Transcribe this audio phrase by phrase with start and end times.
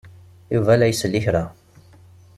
[0.53, 1.43] Yuba la isell i kra.